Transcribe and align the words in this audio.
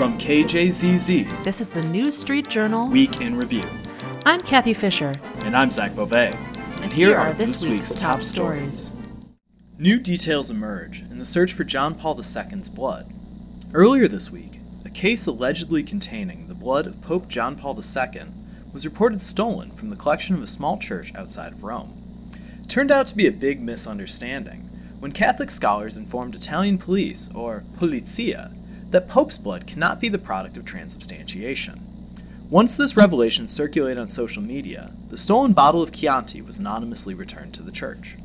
From 0.00 0.16
KJZZ, 0.16 1.44
This 1.44 1.60
is 1.60 1.68
the 1.68 1.82
News 1.82 2.16
Street 2.16 2.48
Journal. 2.48 2.88
Week 2.88 3.20
in 3.20 3.36
Review. 3.36 3.64
I'm 4.24 4.40
Cathy 4.40 4.72
Fisher. 4.72 5.12
And 5.44 5.54
I'm 5.54 5.70
Zack 5.70 5.94
Beauvais. 5.94 6.32
And 6.80 6.90
here, 6.90 7.14
are 7.14 7.34
this 7.34 7.62
week's 7.62 7.94
top 7.94 8.22
stories. 8.22 8.92
New 9.78 9.98
details 9.98 10.50
emerge 10.50 11.02
in 11.02 11.18
the 11.18 11.26
search 11.26 11.52
for 11.52 11.64
John 11.64 11.94
Paul 11.94 12.16
II's 12.16 12.70
blood. 12.70 13.12
Earlier 13.74 14.08
this 14.08 14.30
week, 14.30 14.60
a 14.86 14.88
case 14.88 15.26
allegedly 15.26 15.82
containing 15.82 16.48
the 16.48 16.54
blood 16.54 16.86
of 16.86 17.02
Pope 17.02 17.28
John 17.28 17.54
Paul 17.54 17.78
II 17.78 18.22
was 18.72 18.86
reported 18.86 19.20
stolen 19.20 19.70
from 19.70 19.90
the 19.90 19.96
collection 19.96 20.34
of 20.34 20.42
a 20.42 20.46
small 20.46 20.78
church 20.78 21.14
outside 21.14 21.52
of 21.52 21.62
Rome. 21.62 22.30
It 22.62 22.70
turned 22.70 22.90
out 22.90 23.06
to 23.08 23.16
be 23.16 23.26
a 23.26 23.32
big 23.32 23.60
misunderstanding 23.60 24.60
when 24.98 25.12
Catholic 25.12 25.50
scholars 25.50 25.94
informed 25.94 26.34
Italian 26.34 26.78
police, 26.78 27.28
or 27.34 27.64
polizia, 27.78 28.54
that 28.90 29.08
Pope's 29.08 29.38
blood 29.38 29.66
cannot 29.66 30.00
be 30.00 30.08
the 30.08 30.18
product 30.18 30.56
of 30.56 30.64
transubstantiation. 30.64 31.80
Once 32.48 32.76
this 32.76 32.96
revelation 32.96 33.46
circulated 33.46 33.98
on 33.98 34.08
social 34.08 34.42
media, 34.42 34.90
the 35.08 35.18
stolen 35.18 35.52
bottle 35.52 35.82
of 35.82 35.92
Chianti 35.92 36.42
was 36.42 36.58
anonymously 36.58 37.14
returned 37.14 37.54
to 37.54 37.62
the 37.62 37.70
church. 37.70 38.16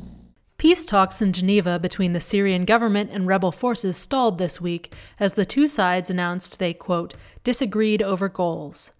Peace 0.58 0.86
talks 0.86 1.22
in 1.22 1.34
Geneva 1.34 1.78
between 1.78 2.14
the 2.14 2.20
Syrian 2.20 2.66
government 2.66 3.12
and 3.12 3.28
rebel 3.28 3.52
forces 3.52 3.98
stalled 3.98 4.38
this 4.38 4.60
week 4.60 4.94
as 5.20 5.34
the 5.34 5.46
two 5.46 5.68
sides 5.68 6.10
announced 6.10 6.58
they, 6.58 6.74
quote, 6.74 7.14
disagreed 7.44 8.02
over 8.02 8.30
goals. 8.30 8.92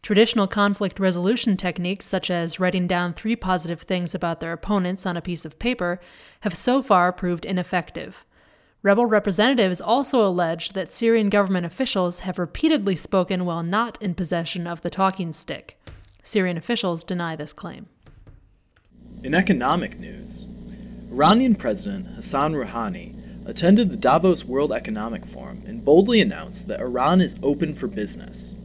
Traditional 0.00 0.46
conflict 0.46 0.98
resolution 0.98 1.56
techniques, 1.56 2.06
such 2.06 2.30
as 2.30 2.58
writing 2.58 2.86
down 2.86 3.12
three 3.12 3.36
positive 3.36 3.82
things 3.82 4.14
about 4.14 4.40
their 4.40 4.52
opponents 4.52 5.04
on 5.04 5.16
a 5.16 5.22
piece 5.22 5.44
of 5.44 5.58
paper, 5.58 6.00
have 6.40 6.56
so 6.56 6.82
far 6.82 7.12
proved 7.12 7.44
ineffective. 7.44 8.24
Rebel 8.84 9.06
representatives 9.06 9.80
also 9.80 10.26
alleged 10.26 10.74
that 10.74 10.92
Syrian 10.92 11.30
government 11.30 11.64
officials 11.64 12.20
have 12.20 12.36
repeatedly 12.36 12.96
spoken 12.96 13.44
while 13.44 13.62
not 13.62 13.96
in 14.02 14.14
possession 14.14 14.66
of 14.66 14.82
the 14.82 14.90
talking 14.90 15.32
stick. 15.32 15.78
Syrian 16.24 16.56
officials 16.56 17.04
deny 17.04 17.36
this 17.36 17.52
claim. 17.52 17.86
In 19.22 19.34
economic 19.34 20.00
news, 20.00 20.46
Iranian 21.12 21.54
President 21.54 22.08
Hassan 22.16 22.54
Rouhani 22.54 23.46
attended 23.46 23.90
the 23.90 23.96
Davos 23.96 24.44
World 24.44 24.72
Economic 24.72 25.26
Forum 25.26 25.62
and 25.64 25.84
boldly 25.84 26.20
announced 26.20 26.66
that 26.66 26.80
Iran 26.80 27.20
is 27.20 27.36
open 27.40 27.74
for 27.74 27.86
business. 27.86 28.56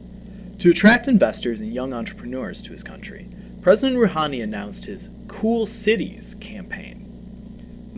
To 0.58 0.70
attract 0.70 1.06
investors 1.06 1.60
and 1.60 1.72
young 1.72 1.92
entrepreneurs 1.92 2.60
to 2.62 2.72
his 2.72 2.82
country, 2.82 3.28
President 3.62 3.96
Rouhani 3.96 4.42
announced 4.42 4.86
his 4.86 5.10
Cool 5.28 5.64
Cities 5.64 6.34
campaign. 6.40 7.07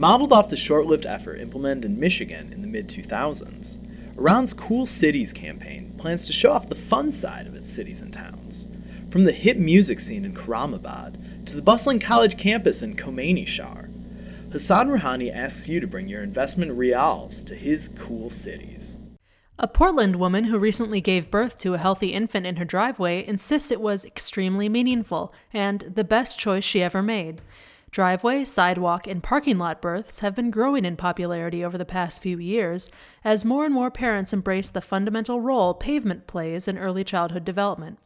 Modeled 0.00 0.32
off 0.32 0.48
the 0.48 0.56
short 0.56 0.86
lived 0.86 1.04
effort 1.04 1.38
implemented 1.42 1.84
in 1.84 2.00
Michigan 2.00 2.54
in 2.54 2.62
the 2.62 2.66
mid 2.66 2.88
2000s, 2.88 3.76
Iran's 4.16 4.54
Cool 4.54 4.86
Cities 4.86 5.30
campaign 5.30 5.94
plans 5.98 6.24
to 6.24 6.32
show 6.32 6.52
off 6.52 6.70
the 6.70 6.74
fun 6.74 7.12
side 7.12 7.46
of 7.46 7.54
its 7.54 7.70
cities 7.70 8.00
and 8.00 8.10
towns. 8.10 8.66
From 9.10 9.24
the 9.24 9.32
hip 9.32 9.58
music 9.58 10.00
scene 10.00 10.24
in 10.24 10.32
Khorramabad 10.32 11.44
to 11.44 11.54
the 11.54 11.60
bustling 11.60 12.00
college 12.00 12.38
campus 12.38 12.80
in 12.80 12.96
Khomeini 12.96 13.46
Shahr, 13.46 13.90
Hassan 14.50 14.88
Rouhani 14.88 15.30
asks 15.30 15.68
you 15.68 15.80
to 15.80 15.86
bring 15.86 16.08
your 16.08 16.22
investment 16.22 16.72
rials 16.72 17.44
to 17.44 17.54
his 17.54 17.88
cool 17.88 18.30
cities. 18.30 18.96
A 19.58 19.68
Portland 19.68 20.16
woman 20.16 20.44
who 20.44 20.58
recently 20.58 21.02
gave 21.02 21.30
birth 21.30 21.58
to 21.58 21.74
a 21.74 21.78
healthy 21.78 22.14
infant 22.14 22.46
in 22.46 22.56
her 22.56 22.64
driveway 22.64 23.22
insists 23.26 23.70
it 23.70 23.82
was 23.82 24.06
extremely 24.06 24.70
meaningful 24.70 25.34
and 25.52 25.92
the 25.94 26.04
best 26.04 26.38
choice 26.38 26.64
she 26.64 26.82
ever 26.82 27.02
made. 27.02 27.42
Driveway, 27.90 28.44
sidewalk, 28.44 29.08
and 29.08 29.20
parking 29.20 29.58
lot 29.58 29.82
births 29.82 30.20
have 30.20 30.36
been 30.36 30.52
growing 30.52 30.84
in 30.84 30.96
popularity 30.96 31.64
over 31.64 31.76
the 31.76 31.84
past 31.84 32.22
few 32.22 32.38
years 32.38 32.88
as 33.24 33.44
more 33.44 33.64
and 33.64 33.74
more 33.74 33.90
parents 33.90 34.32
embrace 34.32 34.70
the 34.70 34.80
fundamental 34.80 35.40
role 35.40 35.74
pavement 35.74 36.28
plays 36.28 36.68
in 36.68 36.78
early 36.78 37.02
childhood 37.02 37.44
development. 37.44 37.98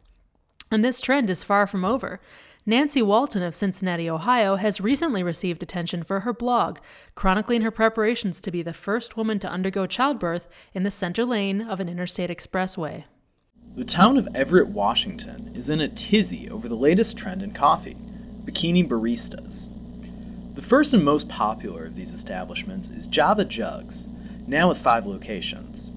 And 0.70 0.82
this 0.82 1.02
trend 1.02 1.28
is 1.28 1.44
far 1.44 1.66
from 1.66 1.84
over. 1.84 2.18
Nancy 2.64 3.02
Walton 3.02 3.42
of 3.42 3.54
Cincinnati, 3.54 4.08
Ohio, 4.08 4.56
has 4.56 4.80
recently 4.80 5.22
received 5.22 5.62
attention 5.62 6.02
for 6.02 6.20
her 6.20 6.32
blog, 6.32 6.78
chronicling 7.14 7.60
her 7.60 7.70
preparations 7.70 8.40
to 8.40 8.50
be 8.50 8.62
the 8.62 8.72
first 8.72 9.18
woman 9.18 9.38
to 9.40 9.50
undergo 9.50 9.86
childbirth 9.86 10.48
in 10.72 10.82
the 10.82 10.90
center 10.90 11.26
lane 11.26 11.60
of 11.60 11.78
an 11.78 11.90
interstate 11.90 12.30
expressway. 12.30 13.04
The 13.74 13.84
town 13.84 14.16
of 14.16 14.28
Everett, 14.34 14.68
Washington 14.68 15.52
is 15.54 15.68
in 15.68 15.82
a 15.82 15.88
tizzy 15.88 16.48
over 16.48 16.70
the 16.70 16.74
latest 16.74 17.18
trend 17.18 17.42
in 17.42 17.52
coffee 17.52 17.98
bikini 18.44 18.86
baristas. 18.86 19.73
The 20.54 20.62
first 20.62 20.94
and 20.94 21.04
most 21.04 21.28
popular 21.28 21.84
of 21.84 21.96
these 21.96 22.14
establishments 22.14 22.88
is 22.88 23.08
Java 23.08 23.44
Jugs, 23.44 24.06
now 24.46 24.68
with 24.68 24.78
five 24.78 25.04
locations. 25.04 25.90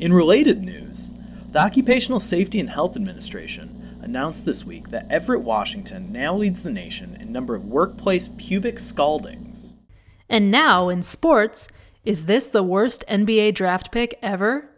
In 0.00 0.12
related 0.12 0.64
news, 0.64 1.12
the 1.52 1.60
Occupational 1.60 2.18
Safety 2.18 2.58
and 2.58 2.70
Health 2.70 2.96
Administration 2.96 4.00
announced 4.02 4.44
this 4.44 4.64
week 4.64 4.90
that 4.90 5.08
Everett, 5.08 5.42
Washington 5.42 6.10
now 6.10 6.34
leads 6.34 6.64
the 6.64 6.72
nation 6.72 7.16
in 7.20 7.30
number 7.30 7.54
of 7.54 7.66
workplace 7.66 8.28
pubic 8.36 8.80
scaldings. 8.80 9.74
And 10.28 10.50
now 10.50 10.88
in 10.88 11.00
sports, 11.00 11.68
is 12.04 12.24
this 12.24 12.48
the 12.48 12.64
worst 12.64 13.04
NBA 13.08 13.54
draft 13.54 13.92
pick 13.92 14.18
ever? 14.20 14.70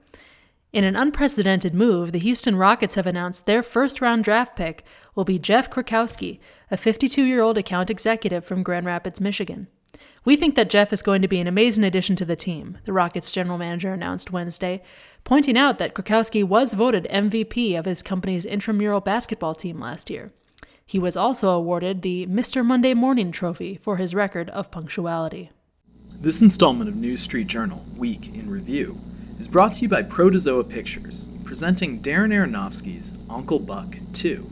In 0.72 0.84
an 0.84 0.94
unprecedented 0.94 1.74
move, 1.74 2.12
the 2.12 2.20
Houston 2.20 2.54
Rockets 2.54 2.94
have 2.94 3.06
announced 3.06 3.44
their 3.44 3.62
first 3.62 4.00
round 4.00 4.22
draft 4.22 4.54
pick 4.54 4.84
will 5.16 5.24
be 5.24 5.38
Jeff 5.38 5.68
Krakowski, 5.68 6.38
a 6.70 6.76
52 6.76 7.24
year 7.24 7.40
old 7.40 7.58
account 7.58 7.90
executive 7.90 8.44
from 8.44 8.62
Grand 8.62 8.86
Rapids, 8.86 9.20
Michigan. 9.20 9.66
We 10.24 10.36
think 10.36 10.54
that 10.54 10.70
Jeff 10.70 10.92
is 10.92 11.02
going 11.02 11.22
to 11.22 11.28
be 11.28 11.40
an 11.40 11.48
amazing 11.48 11.82
addition 11.82 12.14
to 12.16 12.24
the 12.24 12.36
team, 12.36 12.78
the 12.84 12.92
Rockets 12.92 13.32
general 13.32 13.58
manager 13.58 13.92
announced 13.92 14.30
Wednesday, 14.30 14.82
pointing 15.24 15.58
out 15.58 15.78
that 15.78 15.94
Krakowski 15.94 16.44
was 16.44 16.74
voted 16.74 17.08
MVP 17.10 17.76
of 17.76 17.86
his 17.86 18.00
company's 18.00 18.44
intramural 18.44 19.00
basketball 19.00 19.56
team 19.56 19.80
last 19.80 20.08
year. 20.08 20.30
He 20.86 21.00
was 21.00 21.16
also 21.16 21.50
awarded 21.50 22.02
the 22.02 22.26
Mr. 22.26 22.64
Monday 22.64 22.94
Morning 22.94 23.32
Trophy 23.32 23.80
for 23.82 23.96
his 23.96 24.14
record 24.14 24.50
of 24.50 24.70
punctuality. 24.70 25.50
This 26.20 26.42
installment 26.42 26.88
of 26.88 26.96
News 26.96 27.22
Street 27.22 27.46
Journal, 27.46 27.84
Week 27.96 28.28
in 28.28 28.50
Review, 28.50 29.00
is 29.40 29.48
brought 29.48 29.72
to 29.72 29.80
you 29.80 29.88
by 29.88 30.02
Protozoa 30.02 30.64
Pictures, 30.64 31.26
presenting 31.44 32.02
Darren 32.02 32.30
Aronofsky's 32.30 33.10
Uncle 33.30 33.58
Buck 33.58 33.96
2. 34.12 34.50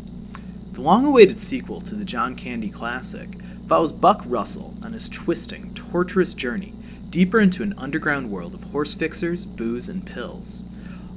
The 0.73 0.81
long 0.81 1.05
awaited 1.05 1.39
sequel 1.39 1.83
to 1.83 1.95
the 1.95 2.07
John 2.07 2.35
Candy 2.35 2.71
classic 2.71 3.39
follows 3.69 3.93
Buck 3.93 4.23
Russell 4.25 4.75
on 4.83 4.95
his 4.95 5.11
twisting, 5.11 5.75
torturous 5.75 6.33
journey 6.33 6.73
deeper 7.11 7.39
into 7.39 7.63
an 7.63 7.75
underground 7.77 8.31
world 8.31 8.55
of 8.55 8.65
horse 8.65 8.95
fixers, 8.95 9.45
booze, 9.45 9.91
and 9.91 10.07
pills. 10.07 10.65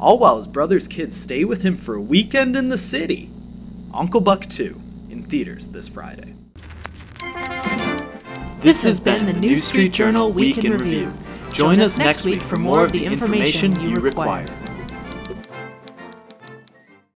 All 0.02 0.20
while 0.20 0.36
his 0.36 0.48
brother's 0.48 0.90
kids 0.90 1.16
stay 1.16 1.46
with 1.46 1.62
him 1.62 1.78
for 1.78 1.96
a 1.96 2.02
weekend 2.02 2.58
in 2.58 2.68
the 2.68 2.78
city. 2.78 3.30
Uncle 3.94 4.20
Buck 4.20 4.50
2, 4.50 4.82
in 5.10 5.24
theaters 5.24 5.68
this 5.68 5.88
Friday. 5.88 6.34
This 8.62 8.84
has 8.84 9.00
been 9.00 9.26
the 9.26 9.34
New 9.34 9.56
Street 9.56 9.94
Journal 9.94 10.30
Week 10.34 10.66
in 10.66 10.74
Review. 10.74 11.14
Join 11.54 11.80
us 11.80 11.98
next 11.98 12.24
week 12.24 12.42
for 12.42 12.56
more 12.56 12.86
of 12.86 12.92
the 12.92 13.06
information 13.06 13.80
you 13.80 13.96
require. 13.96 14.46